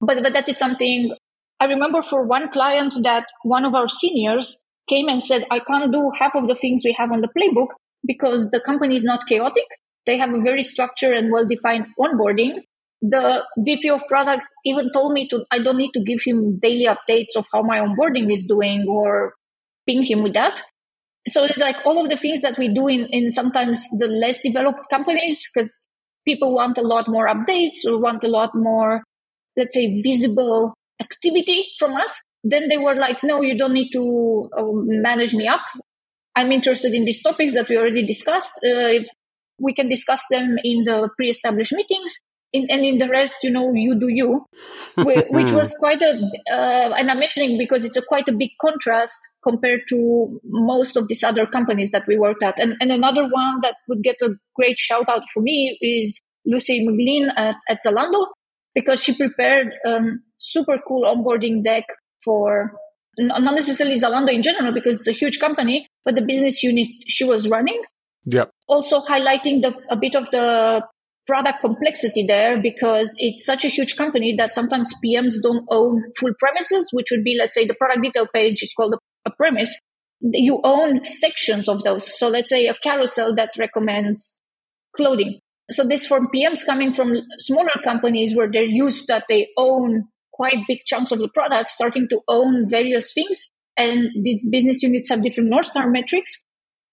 [0.00, 1.12] But, but that is something
[1.60, 5.92] I remember for one client that one of our seniors came and said, I can't
[5.92, 7.68] do half of the things we have on the playbook
[8.06, 9.64] because the company is not chaotic.
[10.06, 12.60] They have a very structured and well defined onboarding.
[13.02, 16.86] The VP of product even told me to, I don't need to give him daily
[16.86, 19.34] updates of how my onboarding is doing or
[19.86, 20.62] ping him with that.
[21.28, 24.40] So it's like all of the things that we do in, in sometimes the less
[24.40, 25.82] developed companies because
[26.24, 29.02] people want a lot more updates or want a lot more,
[29.58, 32.20] let's say, visible activity from us.
[32.44, 35.60] Then they were like, no, you don't need to uh, manage me up.
[36.36, 38.52] I'm interested in these topics that we already discussed.
[38.64, 39.04] Uh,
[39.60, 42.18] we can discuss them in the pre-established meetings.
[42.54, 44.46] In, and in the rest, you know, you do you,
[44.96, 46.18] which was quite a,
[46.50, 51.08] uh, and I'm mentioning because it's a quite a big contrast compared to most of
[51.08, 52.58] these other companies that we worked at.
[52.58, 56.86] And, and another one that would get a great shout out for me is Lucy
[56.86, 58.28] McLean at, at Zalando
[58.74, 61.84] because she prepared um, super cool onboarding deck
[62.24, 62.72] for
[63.18, 67.24] not necessarily Zalando in general because it's a huge company, but the business unit she
[67.24, 67.82] was running.
[68.26, 68.50] Yep.
[68.68, 70.82] Also highlighting the a bit of the
[71.26, 76.32] product complexity there because it's such a huge company that sometimes PMs don't own full
[76.38, 79.78] premises, which would be, let's say, the product detail page is called a, a premise.
[80.20, 82.18] You own sections of those.
[82.18, 84.40] So let's say a carousel that recommends
[84.96, 85.40] clothing.
[85.70, 90.56] So this from PMs coming from smaller companies where they're used that they own quite
[90.66, 95.22] big chunks of the product, starting to own various things and these business units have
[95.22, 96.36] different North Star metrics,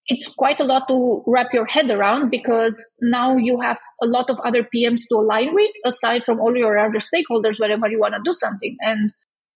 [0.06, 4.30] it's quite a lot to wrap your head around because now you have a lot
[4.30, 8.14] of other PMs to align with aside from all your other stakeholders whenever you want
[8.14, 8.76] to do something.
[8.80, 9.12] And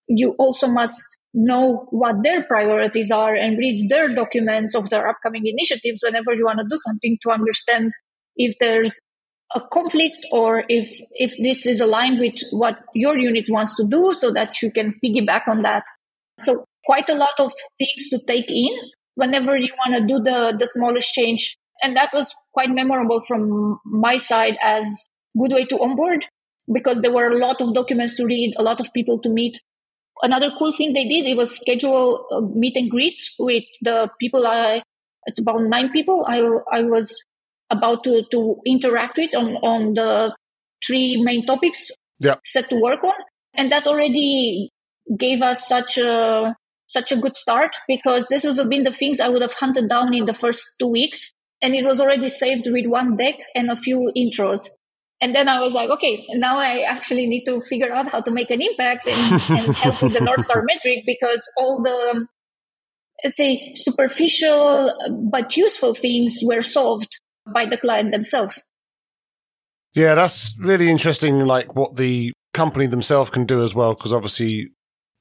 [0.09, 1.01] you also must
[1.33, 6.45] know what their priorities are and read their documents of their upcoming initiatives whenever you
[6.45, 7.93] want to do something to understand
[8.35, 8.99] if there's
[9.55, 14.13] a conflict or if if this is aligned with what your unit wants to do
[14.13, 15.83] so that you can piggyback on that.
[16.39, 18.77] So quite a lot of things to take in
[19.15, 21.57] whenever you want to do the the smallest change.
[21.83, 24.87] And that was quite memorable from my side as
[25.39, 26.27] good way to onboard
[26.73, 29.59] because there were a lot of documents to read a lot of people to meet.
[30.23, 34.83] Another cool thing they did it was schedule meet and greet with the people i
[35.27, 36.25] it's about nine people.
[36.29, 36.39] I
[36.79, 37.23] i was
[37.71, 40.35] about to to interact with on on the
[40.87, 42.37] three main topics yeah.
[42.45, 43.15] set to work on
[43.55, 44.71] and that already
[45.19, 46.55] gave us such a
[46.91, 49.89] such a good start because this would have been the things I would have hunted
[49.89, 51.33] down in the first two weeks.
[51.63, 54.69] And it was already saved with one deck and a few intros.
[55.21, 58.31] And then I was like, okay, now I actually need to figure out how to
[58.33, 62.27] make an impact and, and help with the North Star metric because all the,
[63.23, 64.93] let's say, superficial
[65.31, 67.21] but useful things were solved
[67.53, 68.63] by the client themselves.
[69.95, 74.71] Yeah, that's really interesting, like what the company themselves can do as well, because obviously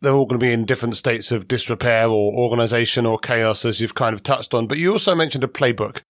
[0.02, 3.82] they're all going to be in different states of disrepair or organization or chaos, as
[3.82, 4.68] you've kind of touched on.
[4.68, 6.02] But you also mentioned a playbook.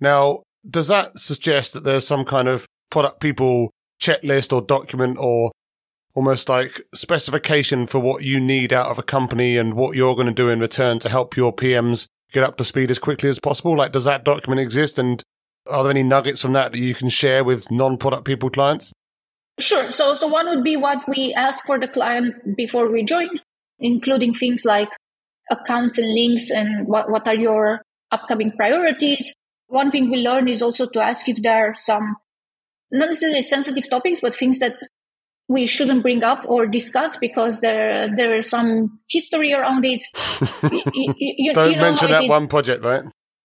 [0.00, 5.52] Now, does that suggest that there's some kind of product people checklist or document or
[6.14, 10.26] almost like specification for what you need out of a company and what you're going
[10.26, 13.40] to do in return to help your PMs get up to speed as quickly as
[13.40, 13.76] possible?
[13.76, 14.98] Like, does that document exist?
[14.98, 15.22] And
[15.66, 18.92] are there any nuggets from that that you can share with non product people clients?
[19.58, 19.92] Sure.
[19.92, 23.28] So, so one would be what we ask for the client before we join,
[23.78, 24.88] including things like
[25.50, 29.32] accounts and links and what, what are your upcoming priorities.
[29.68, 32.16] One thing we learn is also to ask if there are some
[32.90, 34.76] not necessarily sensitive topics, but things that
[35.48, 40.02] we shouldn't bring up or discuss because there there is some history around it.
[40.72, 43.04] you, you, Don't you know mention that one project, right?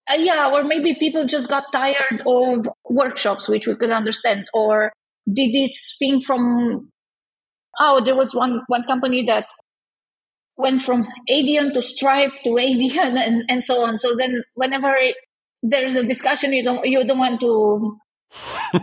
[0.09, 4.91] Uh, yeah, or maybe people just got tired of workshops, which we could understand, or
[5.31, 6.89] did this thing from
[7.79, 9.45] oh there was one one company that
[10.57, 13.97] went from Adyen to Stripe to Adyen and, and so on.
[13.97, 14.95] So then whenever
[15.63, 17.97] there's a discussion you don't you don't want to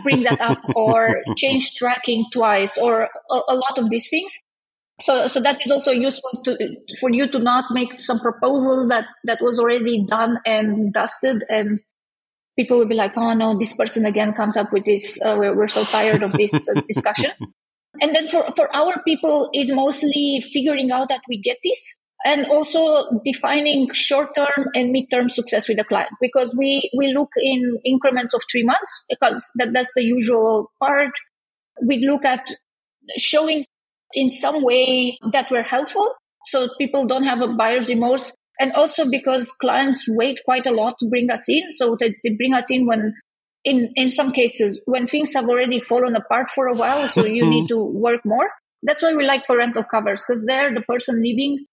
[0.03, 4.33] bring that up or change tracking twice or a, a, lot of these things.
[5.01, 6.57] So so that is also useful to
[6.99, 11.79] for you to not make some proposals that that was already done and dusted and
[12.57, 15.21] people will be like, oh no, this person again comes up with this.
[15.23, 17.31] Uh, we're, we're so tired of this uh, discussion.
[18.01, 22.47] And then for, for our people is mostly figuring out that we get this and
[22.47, 28.33] also defining short-term and mid-term success with the client because we, we look in increments
[28.33, 31.11] of three months because that, that's the usual part.
[31.85, 32.47] We look at
[33.17, 33.65] showing
[34.13, 36.13] in some way that we're helpful.
[36.45, 38.33] So people don't have a buyer's remorse.
[38.59, 41.71] And also because clients wait quite a lot to bring us in.
[41.73, 43.13] So they, they bring us in when
[43.63, 47.43] in in some cases when things have already fallen apart for a while so you
[47.43, 47.51] mm-hmm.
[47.51, 48.49] need to work more.
[48.83, 51.65] That's why we like parental covers because there the person leaving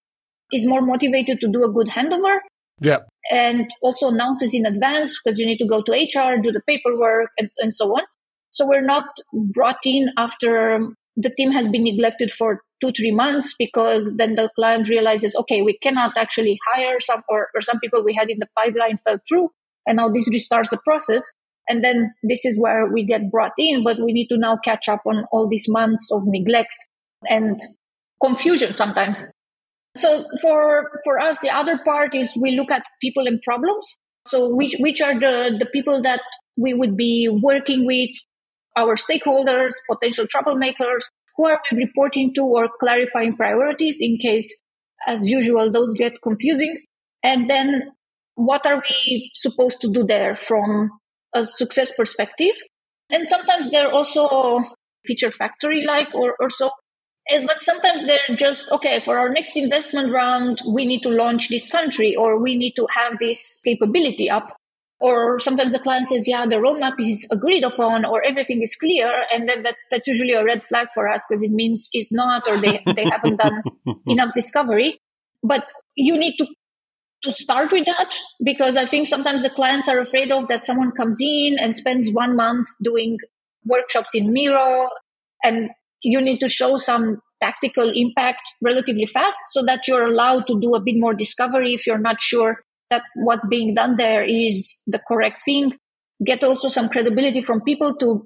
[0.51, 2.37] is more motivated to do a good handover.
[2.79, 2.99] Yeah.
[3.31, 7.29] And also announces in advance because you need to go to hr do the paperwork
[7.37, 8.03] and, and so on.
[8.51, 10.79] So we're not brought in after
[11.17, 15.61] the team has been neglected for two three months because then the client realizes okay
[15.61, 19.17] we cannot actually hire some or, or some people we had in the pipeline fell
[19.27, 19.49] through
[19.85, 21.23] and now this restarts the process.
[21.67, 24.87] And then this is where we get brought in but we need to now catch
[24.87, 26.73] up on all these months of neglect
[27.27, 27.59] and
[28.23, 29.23] confusion sometimes.
[29.97, 33.97] So for for us the other part is we look at people and problems.
[34.27, 36.21] So which which are the the people that
[36.57, 38.11] we would be working with
[38.75, 41.05] our stakeholders potential troublemakers
[41.37, 44.55] who are we reporting to or clarifying priorities in case,
[45.05, 46.77] as usual, those get confusing?
[47.23, 47.91] And then
[48.35, 50.91] what are we supposed to do there from
[51.33, 52.55] a success perspective?
[53.09, 54.63] And sometimes they're also
[55.05, 56.71] feature factory like or, or so.
[57.29, 61.49] And, But sometimes they're just, okay, for our next investment round, we need to launch
[61.49, 64.55] this country or we need to have this capability up.
[65.05, 69.11] Or sometimes the client says, yeah, the roadmap is agreed upon or everything is clear.
[69.31, 72.47] And then that, that's usually a red flag for us because it means it's not
[72.47, 73.61] or they, they haven't done
[74.07, 74.99] enough discovery.
[75.43, 76.47] But you need to
[77.21, 80.91] to start with that because I think sometimes the clients are afraid of that someone
[80.91, 83.17] comes in and spends one month doing
[83.63, 84.89] workshops in Miro
[85.43, 85.69] and
[86.01, 90.75] you need to show some tactical impact relatively fast so that you're allowed to do
[90.75, 92.64] a bit more discovery if you're not sure
[92.95, 95.73] that what's being done there is the correct thing.
[96.25, 98.23] Get also some credibility from people to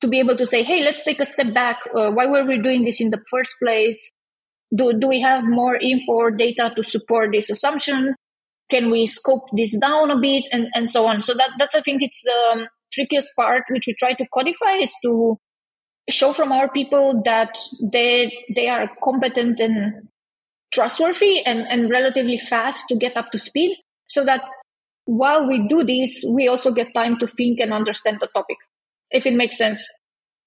[0.00, 1.76] to be able to say, hey, let's take a step back.
[1.94, 4.10] Uh, why were we doing this in the first place?
[4.74, 8.14] Do, do we have more info or data to support this assumption?
[8.70, 11.22] Can we scope this down a bit and, and so on?
[11.22, 14.76] So that, that's, I think it's the um, trickiest part, which we try to codify
[14.80, 15.36] is to
[16.08, 17.58] show from our people that
[17.92, 20.08] they, they are competent and
[20.72, 23.76] trustworthy and, and relatively fast to get up to speed
[24.10, 24.42] so that
[25.04, 28.56] while we do this, we also get time to think and understand the topic
[29.10, 29.84] if it makes sense.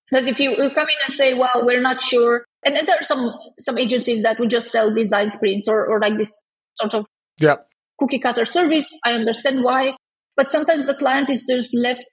[0.09, 2.97] Because if you, you come in and say, well, we're not sure, and then there
[2.99, 6.33] are some some agencies that would just sell design sprints or, or like this
[6.75, 7.05] sort of
[7.39, 7.55] yeah.
[7.99, 8.87] cookie cutter service.
[9.03, 9.95] I understand why.
[10.35, 12.05] But sometimes the client is just left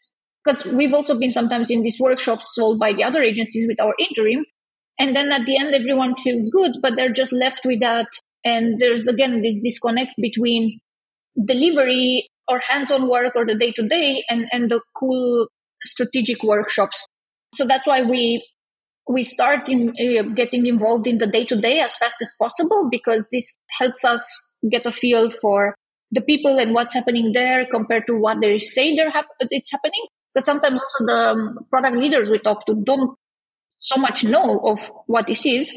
[0.44, 3.94] because we've also been sometimes in these workshops sold by the other agencies with our
[3.98, 4.44] interim.
[4.98, 8.07] And then at the end, everyone feels good, but they're just left with that.
[8.44, 10.80] And there's again this disconnect between
[11.45, 15.49] delivery or hands on work or the day to day and and the cool
[15.84, 17.07] strategic workshops.
[17.55, 18.47] So that's why we
[19.09, 22.88] we start in uh, getting involved in the day to day as fast as possible
[22.91, 24.24] because this helps us
[24.70, 25.74] get a feel for
[26.12, 30.07] the people and what's happening there compared to what they say they're hap- it's happening.
[30.32, 33.16] Because sometimes also the um, product leaders we talk to don't
[33.78, 35.76] so much know of what this is.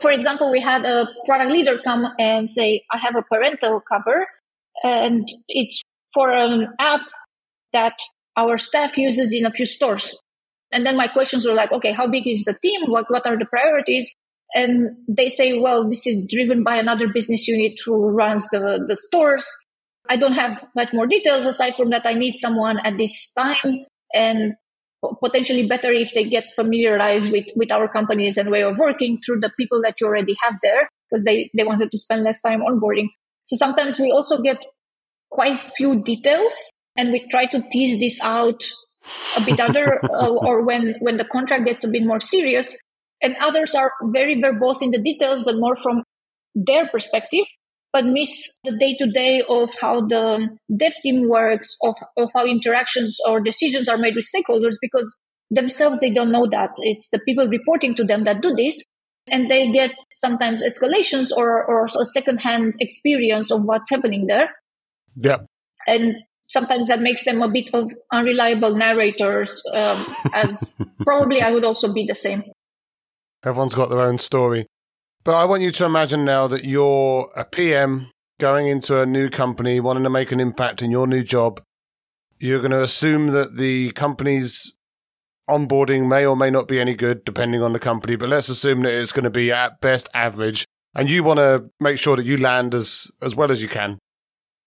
[0.00, 4.26] For example, we had a product leader come and say, I have a parental cover
[4.82, 7.02] and it's for an app
[7.72, 7.94] that
[8.36, 10.18] our staff uses in a few stores.
[10.72, 12.86] And then my questions were like, okay, how big is the team?
[12.86, 14.12] What, what are the priorities?
[14.54, 18.96] And they say, well, this is driven by another business unit who runs the, the
[18.96, 19.46] stores.
[20.08, 22.06] I don't have much more details aside from that.
[22.06, 24.54] I need someone at this time and
[25.22, 29.40] potentially better if they get familiarized with, with our companies and way of working through
[29.40, 32.60] the people that you already have there because they, they wanted to spend less time
[32.60, 33.06] onboarding.
[33.50, 34.58] So sometimes we also get
[35.28, 38.62] quite few details and we try to tease this out
[39.36, 42.76] a bit other uh, or when when the contract gets a bit more serious.
[43.20, 46.04] And others are very verbose in the details but more from
[46.54, 47.44] their perspective
[47.92, 48.30] but miss
[48.62, 53.40] the day to day of how the dev team works of, of how interactions or
[53.40, 55.16] decisions are made with stakeholders because
[55.50, 56.70] themselves they don't know that.
[56.76, 58.80] It's the people reporting to them that do this
[59.30, 64.50] and they get sometimes escalations or, or a second-hand experience of what's happening there
[65.16, 65.38] yeah
[65.86, 66.16] and
[66.50, 70.68] sometimes that makes them a bit of unreliable narrators, um, as
[71.00, 72.42] probably I would also be the same.
[73.44, 74.66] Everyone's got their own story.
[75.24, 79.28] But I want you to imagine now that you're a PM going into a new
[79.30, 81.62] company, wanting to make an impact in your new job.
[82.38, 84.74] You're going to assume that the company's
[85.50, 88.82] onboarding may or may not be any good, depending on the company, but let's assume
[88.82, 90.64] that it's going to be at best average.
[90.94, 93.98] And you want to make sure that you land as, as well as you can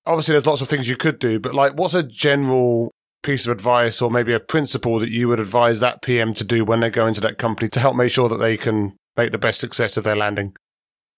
[0.06, 3.52] obviously there's lots of things you could do, but like what's a general piece of
[3.52, 6.90] advice or maybe a principle that you would advise that PM to do when they
[6.90, 9.96] go into that company to help make sure that they can make the best success
[9.96, 10.54] of their landing?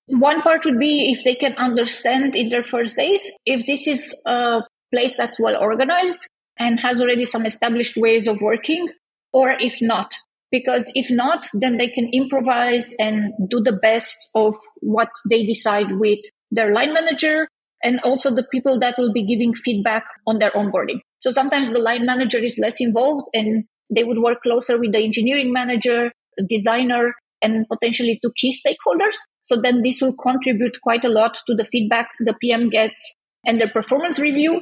[0.07, 4.16] One part would be if they can understand in their first days if this is
[4.26, 4.61] a
[4.93, 8.88] place that's well organized and has already some established ways of working,
[9.36, 10.15] or if not.
[10.49, 15.88] Because if not, then they can improvise and do the best of what they decide
[15.99, 16.19] with
[16.49, 17.49] their line manager
[17.83, 21.01] and also the people that will be giving feedback on their onboarding.
[21.19, 25.03] So sometimes the line manager is less involved and they would work closer with the
[25.03, 26.11] engineering manager,
[26.47, 29.15] designer, and potentially to key stakeholders.
[29.41, 33.59] So then this will contribute quite a lot to the feedback the PM gets and
[33.59, 34.61] their performance review.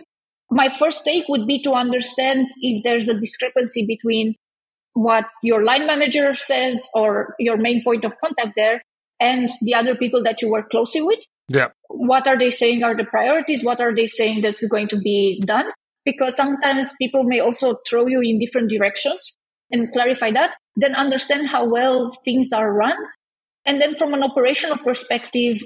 [0.49, 4.34] My first take would be to understand if there's a discrepancy between
[4.94, 8.82] what your line manager says or your main point of contact there
[9.20, 11.20] and the other people that you work closely with.
[11.50, 11.68] Yeah.
[11.89, 13.64] What are they saying are the priorities?
[13.64, 15.72] What are they saying that's going to be done?
[16.06, 19.36] Because sometimes people may also throw you in different directions
[19.72, 20.56] and clarify that.
[20.76, 22.96] Then understand how well things are run.
[23.66, 25.64] And then from an operational perspective,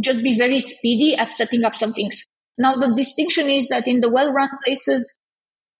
[0.00, 2.22] just be very speedy at setting up some things.
[2.58, 5.16] Now, the distinction is that in the well run places,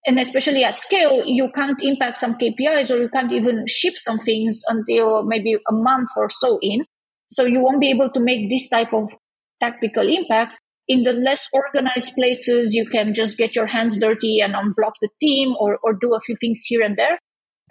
[0.06, 4.18] and especially at scale, you can't impact some KPIs or you can't even ship some
[4.18, 6.84] things until maybe a month or so in.
[7.30, 9.12] So you won't be able to make this type of
[9.60, 10.58] tactical impact.
[10.88, 15.10] In the less organized places, you can just get your hands dirty and unblock the
[15.20, 17.18] team or, or do a few things here and there.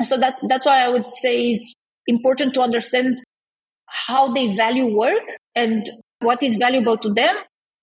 [0.05, 1.75] So that, that's why I would say it's
[2.07, 3.19] important to understand
[3.87, 5.23] how they value work
[5.55, 5.89] and
[6.21, 7.35] what is valuable to them.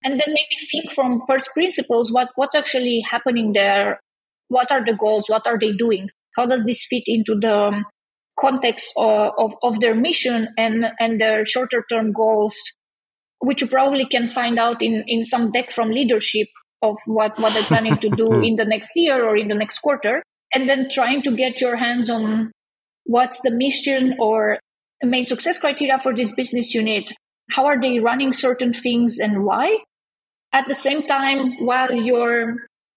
[0.04, 4.00] And then maybe think from first principles, what, what's actually happening there?
[4.48, 5.28] What are the goals?
[5.28, 6.08] What are they doing?
[6.36, 7.86] How does this fit into the um,
[8.38, 12.54] context of, of, of their mission and, and their shorter term goals,
[13.40, 16.48] which you probably can find out in, in some deck from leadership
[16.82, 18.44] of what, what they're planning to do hmm.
[18.44, 20.22] in the next year or in the next quarter.
[20.54, 22.52] And then trying to get your hands on
[23.04, 24.58] what's the mission or
[25.00, 27.12] the main success criteria for this business unit.
[27.50, 29.78] How are they running certain things and why?
[30.52, 32.56] At the same time, while you're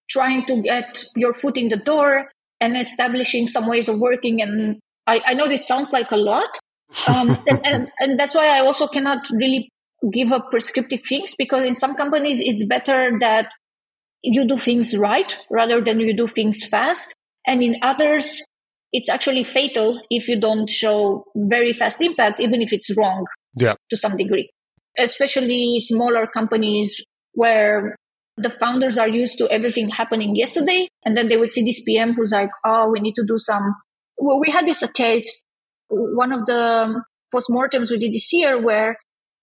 [0.09, 2.29] trying to get your foot in the door
[2.59, 6.59] and establishing some ways of working and I, I know this sounds like a lot.
[7.07, 9.69] Um, and, and, and that's why I also cannot really
[10.13, 13.51] give up prescriptive things because in some companies it's better that
[14.21, 17.13] you do things right rather than you do things fast.
[17.47, 18.41] And in others,
[18.91, 23.75] it's actually fatal if you don't show very fast impact, even if it's wrong yeah.
[23.89, 24.49] to some degree.
[24.97, 27.03] Especially smaller companies
[27.33, 27.95] where
[28.41, 30.87] the founders are used to everything happening yesterday.
[31.05, 33.75] And then they would see this PM who's like, oh, we need to do some
[34.19, 35.41] well, we had this case,
[35.87, 37.01] one of the
[37.33, 38.97] postmortems we did this year where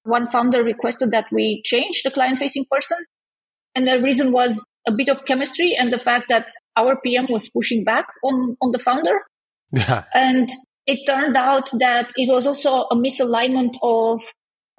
[0.04, 2.98] one founder requested that we change the client facing person.
[3.74, 7.48] And the reason was a bit of chemistry and the fact that our PM was
[7.48, 9.18] pushing back on, on the founder.
[9.72, 10.04] Yeah.
[10.14, 10.48] And
[10.86, 14.22] it turned out that it was also a misalignment of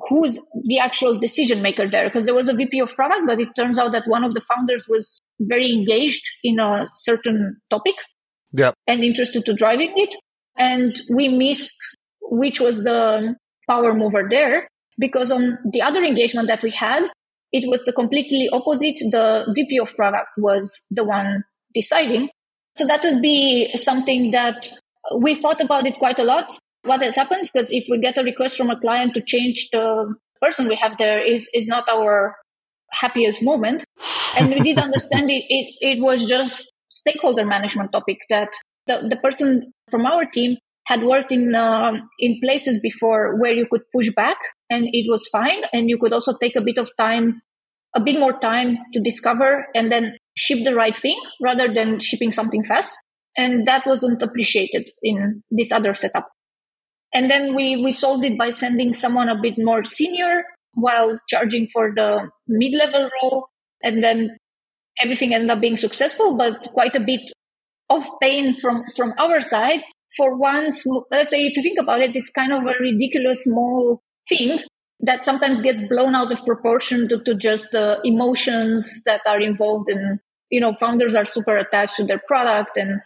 [0.09, 3.49] who's the actual decision maker there because there was a VP of product, but it
[3.55, 7.95] turns out that one of the founders was very engaged in a certain topic
[8.87, 10.15] and interested to driving it.
[10.57, 11.73] And we missed
[12.21, 13.35] which was the
[13.67, 14.67] power mover there
[14.99, 17.03] because on the other engagement that we had,
[17.51, 18.97] it was the completely opposite.
[19.11, 21.43] The VP of product was the one
[21.73, 22.29] deciding.
[22.75, 24.67] So that would be something that
[25.19, 26.57] we thought about it quite a lot.
[26.83, 27.49] What has happened?
[27.51, 30.97] Because if we get a request from a client to change the person we have
[30.97, 32.35] there is, is not our
[32.91, 33.83] happiest moment.
[34.37, 38.49] And we did understand it, it, it was just stakeholder management topic that
[38.87, 43.67] the, the person from our team had worked in uh, in places before where you
[43.69, 44.37] could push back
[44.69, 47.41] and it was fine and you could also take a bit of time
[47.95, 52.31] a bit more time to discover and then ship the right thing rather than shipping
[52.31, 52.97] something fast
[53.35, 56.27] and that wasn't appreciated in this other setup
[57.13, 60.43] and then we we solved it by sending someone a bit more senior
[60.73, 63.47] while charging for the mid-level role
[63.81, 64.37] and then
[65.01, 67.31] everything ended up being successful, but quite a bit
[67.89, 69.83] of pain from, from our side
[70.15, 70.83] for once.
[71.11, 74.59] Let's say, if you think about it, it's kind of a ridiculous small thing
[74.99, 79.89] that sometimes gets blown out of proportion to, to just the emotions that are involved
[79.89, 83.01] in, you know, founders are super attached to their product and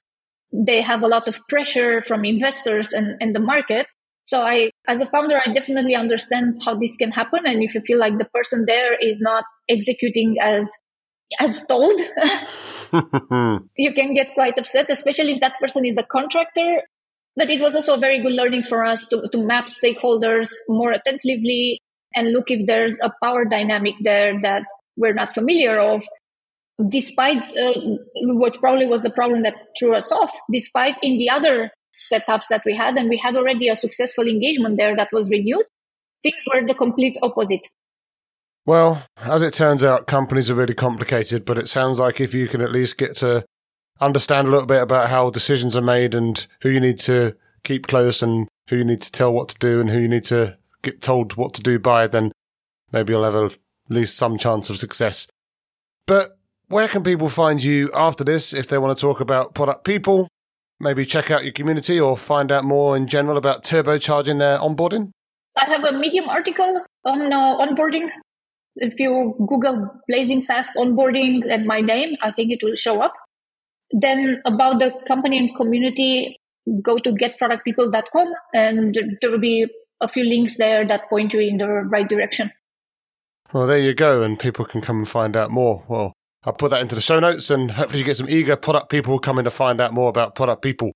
[0.53, 3.89] they have a lot of pressure from investors and, and the market.
[4.25, 7.41] So I, as a founder, I definitely understand how this can happen.
[7.45, 10.71] And if you feel like the person there is not executing as
[11.39, 11.97] as told,
[13.77, 16.81] you can get quite upset, especially if that person is a contractor.
[17.37, 20.91] But it was also a very good learning for us to, to map stakeholders more
[20.91, 21.79] attentively
[22.13, 24.65] and look if there's a power dynamic there that
[24.97, 26.05] we're not familiar of.
[26.87, 27.73] Despite uh,
[28.23, 32.63] what probably was the problem that threw us off, despite in the other setups that
[32.65, 35.65] we had, and we had already a successful engagement there that was renewed,
[36.23, 37.67] things were the complete opposite.
[38.65, 42.47] Well, as it turns out, companies are really complicated, but it sounds like if you
[42.47, 43.43] can at least get to
[43.99, 47.87] understand a little bit about how decisions are made and who you need to keep
[47.87, 50.57] close and who you need to tell what to do and who you need to
[50.83, 52.31] get told what to do by, then
[52.91, 53.57] maybe you'll have at
[53.89, 55.27] least some chance of success.
[56.07, 56.37] But
[56.71, 60.27] where can people find you after this if they want to talk about product people?
[60.79, 65.11] Maybe check out your community or find out more in general about turbocharging their onboarding?
[65.55, 68.09] I have a Medium article on uh, onboarding
[68.75, 73.13] if you Google Blazing Fast onboarding and my name, I think it will show up.
[73.91, 76.37] Then about the company and community,
[76.81, 79.67] go to getproductpeople.com and there will be
[79.99, 82.51] a few links there that point you in the right direction.
[83.53, 85.83] Well, there you go, and people can come and find out more.
[85.89, 86.13] Well,
[86.43, 89.19] I'll put that into the show notes, and hopefully you get some eager product people
[89.19, 90.91] coming to find out more about product people.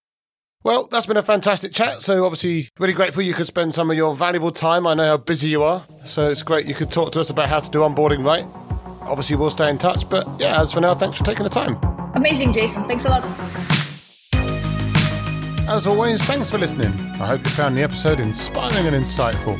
[0.64, 2.02] Well, that's been a fantastic chat.
[2.02, 4.88] So, obviously, really grateful you could spend some of your valuable time.
[4.88, 5.86] I know how busy you are.
[6.04, 8.48] So, it's great you could talk to us about how to do onboarding right.
[9.02, 10.10] Obviously, we'll stay in touch.
[10.10, 11.78] But yeah, as for now, thanks for taking the time.
[12.16, 12.88] Amazing, Jason.
[12.88, 13.24] Thanks a lot.
[15.70, 16.92] As always, thanks for listening.
[17.22, 19.60] I hope you found the episode inspiring and insightful.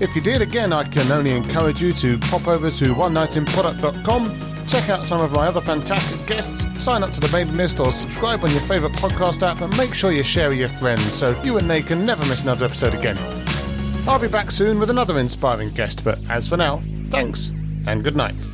[0.00, 4.51] If you did, again, I can only encourage you to pop over to one oneknightinproduct.com
[4.68, 7.92] Check out some of my other fantastic guests, sign up to the mailing list, or
[7.92, 11.40] subscribe on your favourite podcast app, and make sure you share with your friends so
[11.42, 13.18] you and they can never miss another episode again.
[14.08, 17.52] I'll be back soon with another inspiring guest, but as for now, thanks
[17.86, 18.48] and good night.